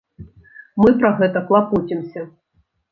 Мы 0.83 0.89
пра 1.03 1.13
гэта 1.21 1.47
клапоцімся. 1.51 2.29